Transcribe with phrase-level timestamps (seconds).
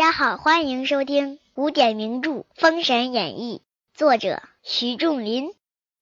[0.00, 3.58] 大家好，欢迎收听古典名著《封神演义》，
[3.92, 5.50] 作者徐仲林，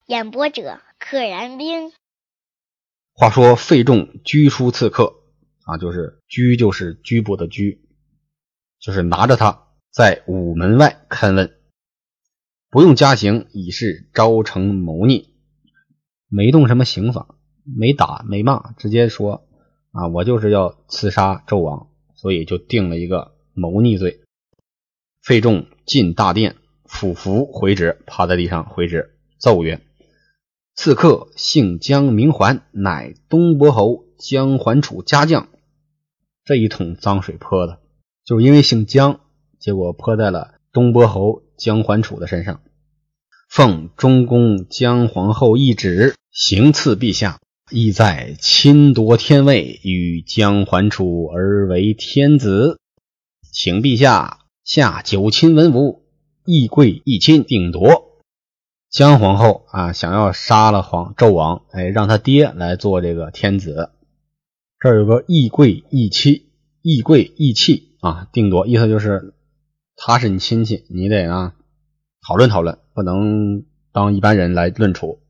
[0.07, 1.91] 演播者可燃冰。
[3.13, 5.15] 话说费仲拘书刺客
[5.65, 7.89] 啊，就是拘就是拘捕的拘，
[8.79, 11.59] 就是拿着他在午门外看问，
[12.71, 15.35] 不用加刑，以示招成谋逆，
[16.29, 17.35] 没动什么刑法，
[17.65, 19.49] 没打没骂，直接说
[19.91, 23.37] 啊，我就是要刺杀纣王，所以就定了一个。
[23.59, 24.21] 谋逆罪，
[25.21, 29.81] 费仲进大殿，俯伏回旨，趴在地上回旨，奏曰
[30.75, 35.49] ：“刺客姓姜，名桓，乃东伯侯姜桓楚家将。”
[36.47, 37.81] 这一桶脏水泼的，
[38.25, 39.21] 就是因为姓姜，
[39.59, 42.63] 结果泼在了东伯侯姜桓楚的身上。
[43.51, 52.79] 奉中宫姜皇后懿旨，行刺陛下，意在侵夺天位，与姜桓楚而为天子。
[53.53, 56.05] 请陛下下九亲文武，
[56.45, 58.23] 一贵一亲，定夺。
[58.91, 63.91] 姜皇后啊，想要杀了皇纣王，哎，让他爹来做这个天子。
[64.79, 66.51] 这儿有个一贵一妻，
[66.83, 69.35] 一贵议戚啊，定夺，意思就是
[69.97, 71.55] 他是你亲戚，你得啊
[72.27, 75.21] 讨论讨论，不能当一般人来论处。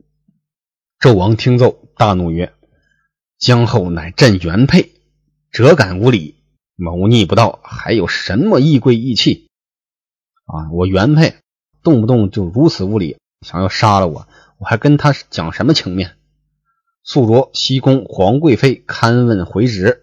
[1.00, 2.52] 纣王听奏，大怒曰
[3.38, 4.92] ：“姜后乃朕原配，
[5.50, 6.36] 辄敢无礼！”
[6.80, 9.48] 谋逆不道，还有什么义贵义气
[10.44, 10.70] 啊？
[10.70, 11.34] 我原配
[11.82, 16.16] 动不动就如此无礼，想要杀了我，我还跟他讲什么情面？
[17.02, 20.02] 速着西宫皇贵妃勘问回旨。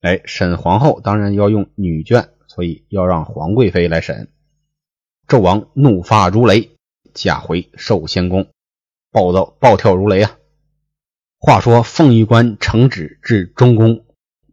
[0.00, 4.32] 哎，审皇后当然要用女眷，所以要让皇贵妃来审。
[5.28, 6.70] 纣王怒发如雷，
[7.12, 8.48] 驾回寿仙宫，
[9.10, 10.38] 暴躁暴跳如雷啊！
[11.36, 14.06] 话说凤玉关呈旨至中宫。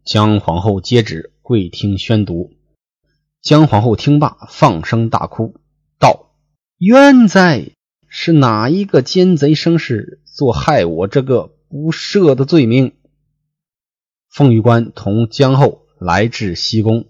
[0.04, 2.54] 姜皇后接旨，跪听宣读。
[3.42, 5.56] 姜皇后听罢，放声大哭，
[6.00, 6.34] 道
[6.78, 7.72] ：“冤哉！
[8.08, 12.96] 是哪一个奸贼生事，做害我这个不赦的罪名？”
[14.30, 17.08] 凤玉官同姜后来至西宫，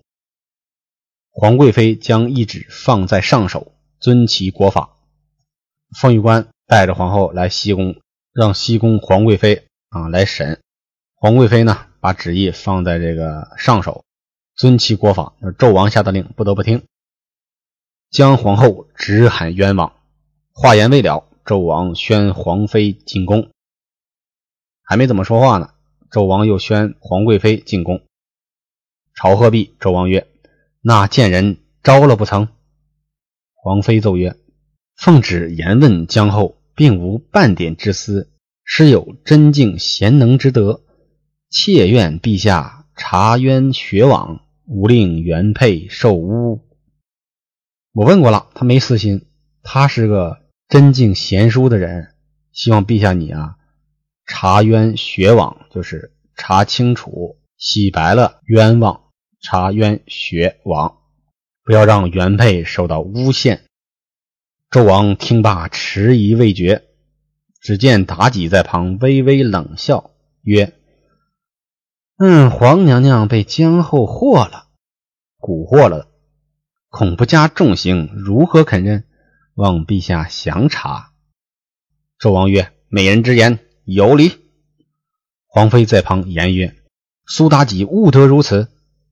[1.30, 4.98] 皇贵妃将懿旨放在上首，遵其国法。
[5.98, 7.96] 凤玉官带着皇后来西宫，
[8.34, 10.62] 让西宫皇贵妃啊来审。
[11.16, 11.88] 皇贵妃呢？
[12.00, 14.06] 把旨意放在这个上首，
[14.56, 15.34] 遵其国法。
[15.58, 16.84] 纣王下的令，不得不听。
[18.10, 19.94] 姜皇后直喊冤枉。
[20.52, 23.50] 话言未了，纣王宣皇妃进宫。
[24.82, 25.72] 还没怎么说话呢，
[26.10, 28.02] 纣王又宣皇贵妃进宫。
[29.14, 30.28] 朝贺毕，纣王曰
[30.82, 32.48] ：“那贱人招了不曾？”
[33.54, 34.38] 皇妃奏曰
[34.96, 38.30] ：“奉旨言问姜后，并无半点之私，
[38.64, 40.82] 实有真敬贤能之德。”
[41.50, 46.62] 妾愿陛下查冤雪枉，勿令原配受污。
[47.92, 49.26] 我问过了，他没私心，
[49.64, 52.14] 他是个真敬贤淑的人。
[52.52, 53.56] 希望陛下你啊，
[54.28, 59.06] 查冤雪枉，就是查清楚、洗白了冤枉，
[59.42, 60.98] 查冤雪枉，
[61.64, 63.64] 不要让原配受到诬陷。
[64.70, 66.84] 纣王听罢，迟疑未决。
[67.60, 70.12] 只见妲己在旁微微冷笑，
[70.44, 70.76] 曰。
[72.22, 74.66] 嗯，皇娘娘被江后惑了，
[75.40, 76.10] 蛊惑了，
[76.90, 79.06] 恐不加重刑，如何肯认？
[79.56, 81.14] 望陛下详查。
[82.20, 84.34] 纣王曰：“美人之言有理。”
[85.48, 86.76] 皇妃在旁言曰
[87.26, 88.68] ：“苏妲己勿得如此，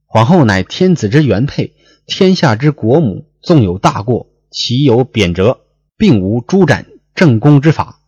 [0.05, 5.59] 皇后乃天子之原配，天下之国母，纵有大过，岂有贬谪，
[5.95, 8.01] 并无诛斩正宫之法？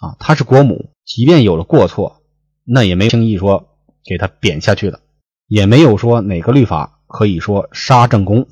[0.00, 2.22] 啊，她是国母，即便有了过错，
[2.62, 3.70] 那也没轻易说。”
[4.04, 5.00] 给他贬下去的，
[5.46, 8.48] 也没有说哪个律法可以说杀正宫。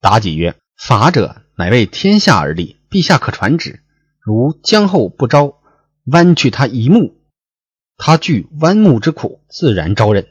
[0.00, 3.82] 妲己曰：“法者，乃为天下而立，陛下可传旨。
[4.20, 5.60] 如姜后不招，
[6.04, 7.16] 剜去他一目，
[7.96, 10.26] 他惧剜目之苦，自然招认。”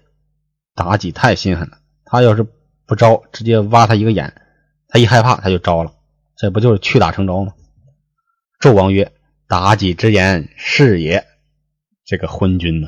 [0.76, 2.46] 妲己太心狠了，他要是
[2.86, 4.42] 不招，直接挖他一个眼，
[4.88, 5.94] 他一害怕他就招了，
[6.38, 7.54] 这不就是屈打成招吗？
[8.60, 9.12] 纣王曰
[9.50, 11.26] ：“妲己之言是也。”
[12.06, 12.88] 这个昏君呢？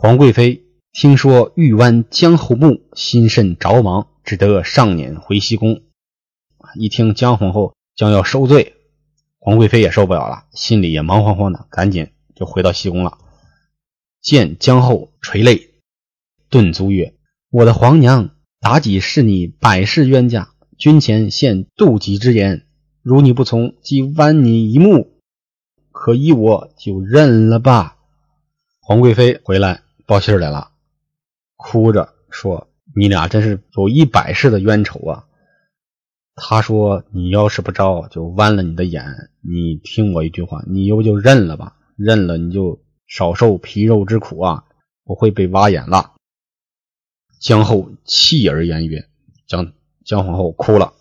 [0.00, 5.82] 皇贵妃听说玉湾江后墓，心甚着忙，只得上辇回西宫。
[6.76, 8.76] 一听姜皇后将要受罪，
[9.40, 13.18] 皇贵妃也受不了了，心里也忙慌慌的，赶紧就回到西宫了。
[14.22, 15.68] 见姜后垂泪，
[16.48, 17.16] 顿足曰
[17.50, 18.30] ：“我的皇娘，
[18.60, 22.64] 妲己是你百世冤家，君前献妒忌之言，
[23.02, 25.18] 如你不从，即剜你一目，
[25.90, 27.96] 可依我就认了吧。”
[28.80, 29.82] 皇贵妃回来。
[30.08, 30.70] 报信来了，
[31.56, 35.26] 哭着说：“你俩真是有一百世的冤仇啊！
[36.34, 39.04] 他说：“你要是不招，就剜了你的眼。
[39.42, 44.64] 你听我一句话，你又就认了吧，认了你就少受皮肉之苦啊，
[45.04, 46.14] 不会被挖眼了。”
[47.38, 49.10] 江后泣而言曰
[49.46, 49.74] ：“江
[50.06, 50.94] 江皇后哭了，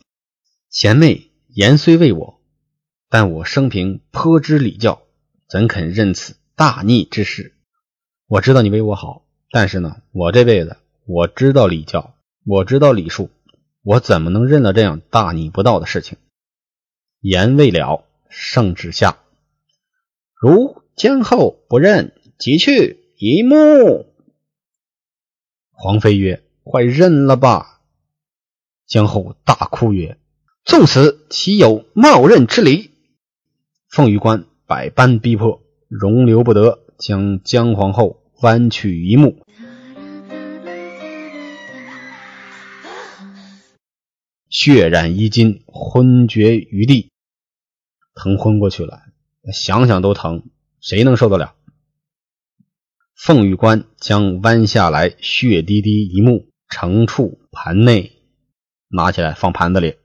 [0.69, 2.41] 贤妹言虽为我，
[3.07, 5.03] 但我生平颇知礼教，
[5.47, 7.53] 怎肯认此大逆之事？
[8.27, 12.13] 我知道你为我好，但是呢，我这辈子我知道礼教，
[12.45, 13.29] 我知道礼数。”
[13.83, 16.17] 我怎么能认了这样大逆不道的事情？
[17.21, 19.19] 言未了，圣旨下。
[20.35, 24.05] 如江后不认，即去一目。
[25.71, 27.79] 皇妃曰：“快认了吧！”
[28.87, 30.17] 江后大哭曰
[30.65, 32.91] ：“纵此，岂有冒认之理？”
[33.89, 39.43] 凤玉关百般逼迫，容留不得，将姜皇后剜取一目。
[44.49, 47.11] 血染衣襟，昏厥于地，
[48.15, 49.03] 疼昏过去了。
[49.53, 50.49] 想想都疼，
[50.79, 51.53] 谁能受得了？
[53.15, 58.11] 凤玉关将剜下来血滴滴一目盛处盘内，
[58.89, 59.95] 拿起来放盘子里，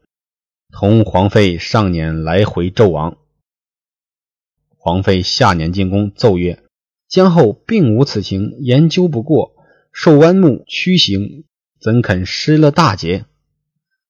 [0.71, 3.17] 同皇妃上辇来回纣王。
[4.77, 6.63] 皇妃下辇进宫，奏曰
[7.13, 9.53] ：“江后并无此情，研究不过，
[9.93, 11.45] 受弯木屈行，
[11.79, 13.27] 怎肯失了大节？”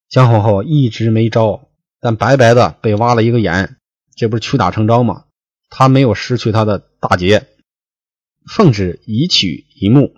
[0.08, 1.69] 江皇后一直没招，
[1.99, 3.75] 但白白的被挖了一个眼，
[4.14, 5.25] 这不是屈打成招吗？
[5.69, 7.49] 她没有失去她的大节。
[8.46, 10.14] 奉旨移取一目，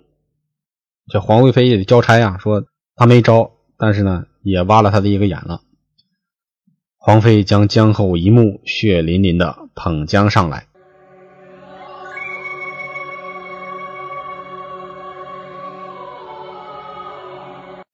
[1.07, 5.63] 这皇贵妃也得交差啊，说她没招，但是呢，也挖了她的一个眼了。
[6.97, 10.67] 皇妃将江后一目血淋淋的捧将上来，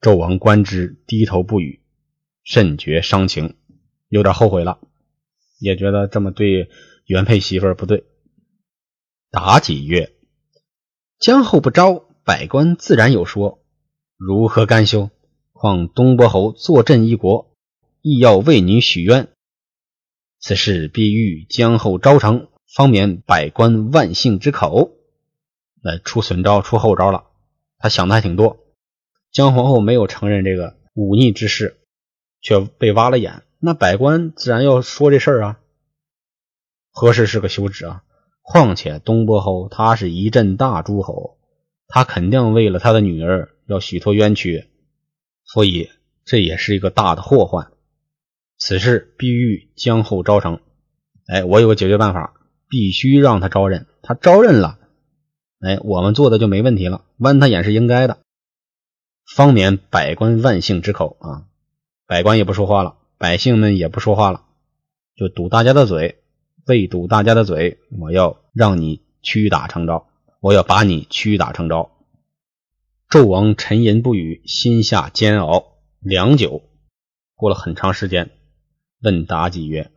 [0.02, 1.80] 纣王观之，低头不语。
[2.42, 3.54] 甚觉伤情，
[4.08, 4.80] 有点后悔了，
[5.60, 6.68] 也觉得这么对
[7.06, 8.04] 原配媳妇不对。
[9.30, 10.12] 妲己曰
[11.20, 13.62] ：“江后不招，百官自然有说，
[14.16, 15.10] 如何甘休？
[15.52, 17.54] 况东伯侯坐镇一国，
[18.00, 19.28] 亦要为女许愿。
[20.40, 24.90] 此事必欲江后招成，方免百官万姓之口。
[25.80, 27.26] 那出损招，出后招了。
[27.78, 28.61] 他想的还挺多。
[29.32, 31.78] 姜皇后没有承认这个忤逆之事。”
[32.44, 35.60] 却被挖了眼，那百官自然要说这事儿啊。
[36.90, 38.02] 何时是个休止啊？
[38.42, 41.38] 况且东伯侯他是一镇大诸侯，
[41.86, 44.66] 他肯定为了他的女儿要许脱冤屈，
[45.44, 45.88] 所以
[46.24, 47.70] 这也是一个大的祸患。
[48.58, 50.58] 此事必欲江后招成。
[51.28, 52.34] 哎，我有个解决办法，
[52.68, 53.86] 必须让他招认。
[54.02, 54.80] 他招认了，
[55.60, 57.04] 哎，我们做的就没问题了。
[57.18, 58.18] 剜他眼是应该的，
[59.26, 61.46] 方免百官万姓之口啊。
[62.06, 64.44] 百官也不说话了，百姓们也不说话了，
[65.16, 66.18] 就堵大家的嘴。
[66.66, 70.08] 为堵大家的嘴，我要让你屈打成招，
[70.38, 71.90] 我要把你屈打成招。
[73.10, 76.62] 纣王沉吟不语，心下煎熬良久。
[77.34, 78.30] 过了很长时间，
[79.02, 79.90] 问妲己曰：“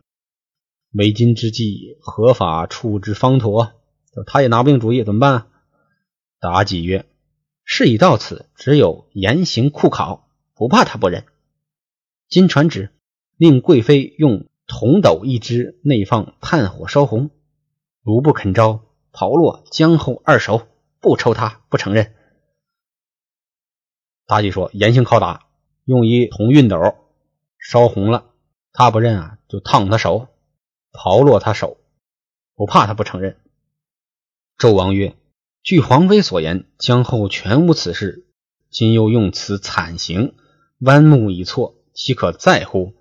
[0.92, 3.72] 为今之计，何法处之方妥？”
[4.26, 5.46] 他也拿不定主意，怎么办？
[6.40, 7.06] 妲己曰
[7.68, 11.26] ：“事已到此，只有严刑酷考，不怕他不认。”
[12.30, 12.94] 今传旨，
[13.36, 17.30] 令贵妃用铜斗一只，内放炭火烧红。
[18.02, 20.68] 如不肯招，刨落江后二手，
[21.00, 22.14] 不抽他不承认。
[24.28, 25.48] 妲己说：“严刑拷打，
[25.84, 26.96] 用一铜熨斗
[27.58, 28.30] 烧红了，
[28.72, 30.28] 他不认啊，就烫他手，
[30.92, 31.78] 刨落他手，
[32.54, 33.40] 不怕他不承认。”
[34.56, 35.16] 纣王曰
[35.66, 38.24] ：“据皇妃所言，江后全无此事，
[38.70, 40.36] 今又用此惨刑，
[40.78, 42.94] 剜目已错。”岂可在乎？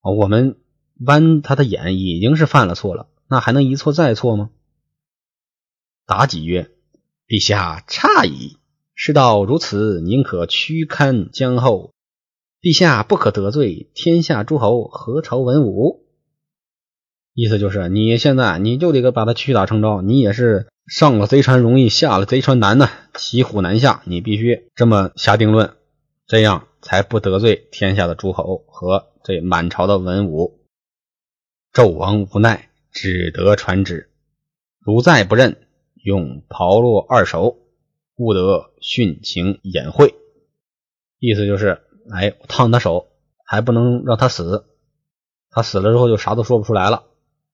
[0.00, 0.56] 啊，我们
[0.98, 4.48] 剜他的眼已经是犯了错了，那还能一错再错吗？
[6.06, 6.70] 妲己曰
[7.28, 8.56] ：“陛下差矣，
[8.94, 11.92] 事到如此，宁可屈堪江后。
[12.62, 16.06] 陛下不可得罪天下诸侯，何朝文武？”
[17.34, 25.76] 意思就是，你现在你就得把他屈打成招，你也是上了贼船容易下了贼船难呐，骑虎难下，你必须这么下定论，
[26.26, 26.64] 这样。
[26.80, 30.60] 才不得罪天下的诸侯和这满朝的文武。
[31.72, 34.10] 纣王无奈，只得传旨：
[34.78, 37.58] 如再不认，用刨落二手，
[38.16, 40.14] 勿得殉情掩晦。
[41.18, 43.08] 意思就是，哎，烫他手，
[43.44, 44.66] 还不能让他死。
[45.50, 47.06] 他死了之后，就啥都说不出来了，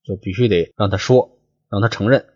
[0.03, 2.27] 就必须得让他说，让他承认。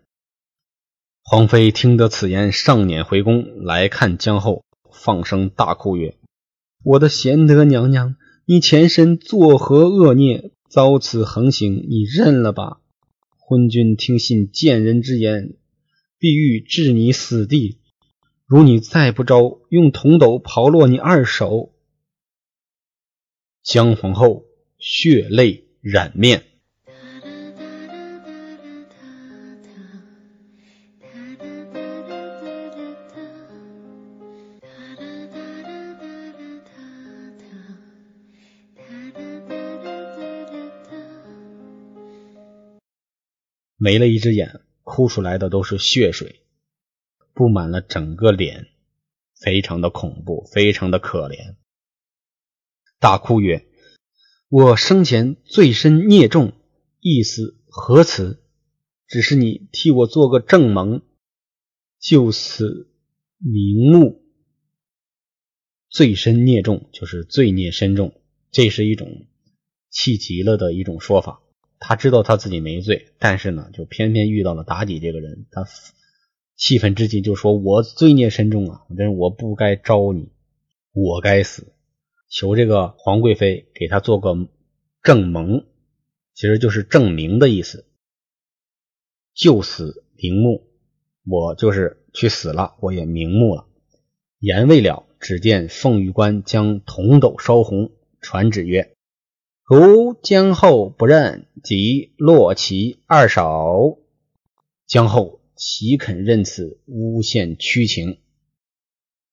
[1.32, 6.18] 皇妃听得此言，上辇回宫来看江后，放声大哭曰
[6.84, 11.86] ：“我的贤德娘娘，你前身作何恶孽，遭此横行？
[11.88, 12.82] 你认了吧！
[13.38, 15.54] 昏君听信贱人之言，
[16.18, 17.78] 必欲置你死地。
[18.48, 21.76] 如你再不招，用铜斗刨落你二手。”
[23.62, 24.46] 姜皇后
[24.80, 26.46] 血泪染面。
[43.82, 46.42] 没了一只眼，哭出来的都是血水，
[47.34, 48.68] 布满了整个脸，
[49.40, 51.56] 非常的恐怖，非常的可怜。
[53.00, 53.66] 大哭曰
[54.50, 56.52] ：“我生前罪深孽重，
[57.00, 58.44] 意思何辞？
[59.08, 61.02] 只是你替我做个正盟，
[62.00, 62.92] 就此
[63.38, 64.22] 瞑目。
[65.90, 68.22] 罪深孽重就是罪孽深重，
[68.52, 69.26] 这是一种
[69.90, 71.42] 气急了的一种说法。”
[71.80, 75.66] 他知道他自己没罪，但是呢，就偏偏遇到了妲己这个人，他
[76.56, 80.30] 气愤之极，就说：“我罪孽深重啊，真是我不该招你，
[80.92, 81.72] 我该死。”
[82.30, 84.36] 求这个皇贵妃给他做个
[85.02, 85.66] 正盟，
[86.36, 87.86] 其实就是证明的意思。
[89.34, 90.68] 就死瞑目，
[91.26, 93.66] 我就是去死了，我也瞑目了。
[94.40, 98.94] 言未了，只见凤玉关将铜斗烧红，传旨曰。
[99.72, 104.00] 如江后不认，即落其二手。
[104.88, 108.18] 江后岂肯认此诬陷屈情？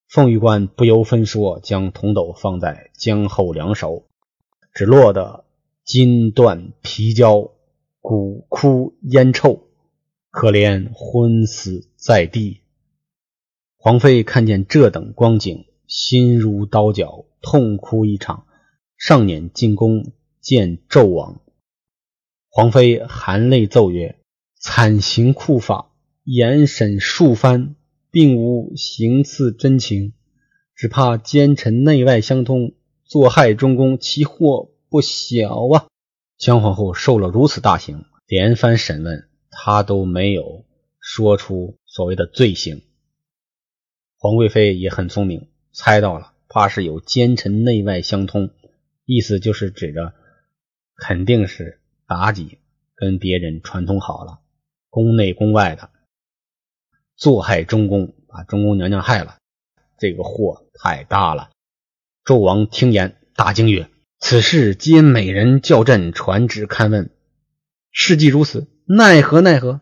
[0.07, 4.09] 凤玉官不由分说，将铜斗放在江后两手，
[4.75, 5.47] 只落得
[5.87, 7.52] 筋断皮焦，
[8.02, 9.62] 骨枯烟臭，
[10.31, 12.61] 可怜昏死在地。
[13.78, 18.47] 皇妃看见这等光景，心如刀绞，痛哭一场，
[18.99, 20.12] 上辇进宫。
[20.47, 21.41] 见纣王，
[22.49, 24.21] 皇妃含泪奏曰
[24.55, 25.91] ：“惨刑酷法，
[26.23, 27.75] 严审数番，
[28.12, 30.12] 并无行刺真情，
[30.76, 35.88] 只怕奸臣内外相通，作害中宫，其祸不小啊！”
[36.38, 40.65] 姜皇后受了如此大刑，连番审问，她都没有
[41.00, 42.83] 说出所谓的罪行。
[44.17, 48.50] 皇贵妃也很聪明，猜到了，怕是有奸臣内外相通，
[49.07, 50.15] 意思就是指着。
[50.97, 52.59] 肯定是妲己
[52.95, 54.41] 跟别人串通好了，
[54.88, 55.91] 宫内宫外的
[57.17, 59.37] 作害中宫，把中宫娘娘害了，
[59.99, 61.50] 这个祸太大了。
[62.25, 63.88] 纣王听言，大惊曰
[64.19, 67.11] ：“此事皆美人叫朕传旨勘问，
[67.91, 69.81] 事既如此，奈何奈何？”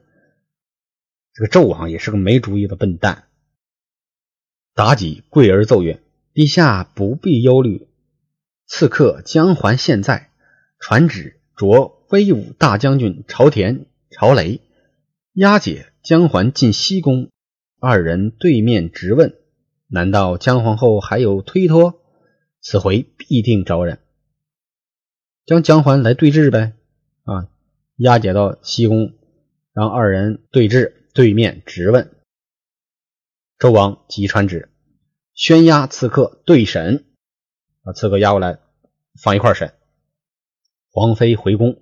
[1.33, 3.29] 这个纣王也是个没主意的笨蛋。
[4.75, 6.03] 妲己跪而奏曰
[6.35, 7.89] ：“陛下不必忧虑，
[8.67, 10.31] 刺客将还现在。”
[10.87, 14.61] 传旨着威武大将军朝田、朝雷
[15.33, 17.31] 押解姜环进西宫，
[17.81, 19.35] 二人对面直问：
[19.87, 22.03] 难道姜皇后还有推脱？
[22.61, 23.99] 此回必定招认，
[25.47, 26.75] 将姜环来对质呗！
[27.23, 27.49] 啊，
[27.97, 29.15] 押解到西宫，
[29.73, 32.15] 让二人对质，对面直问。
[33.59, 34.69] 周王即传旨，
[35.33, 37.07] 宣押刺客对审，
[37.83, 38.59] 把刺客押过来，
[39.19, 39.73] 放一块审。
[40.97, 41.81] 皇妃回宫，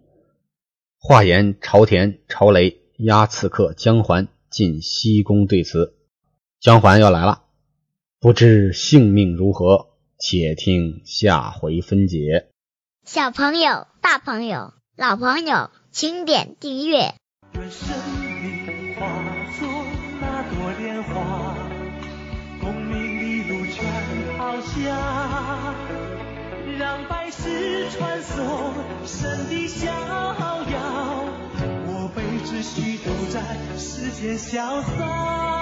[0.99, 5.99] 化言朝田、朝雷押刺客姜环进西宫对词。
[6.59, 7.43] 姜环要来了，
[8.21, 12.49] 不知性命如何，且听下回分解。
[13.05, 17.13] 小朋友、大朋友、老朋友，请点订阅。
[26.93, 28.75] 让百世传颂
[29.07, 31.25] 神的逍遥，
[31.87, 33.41] 我辈只需都在
[33.79, 35.62] 世间潇洒。